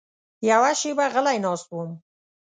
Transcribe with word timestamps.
یوه 0.49 0.71
شېبه 0.79 1.05
غلی 1.13 1.37
ناست 1.43 1.67
وم. 1.73 1.91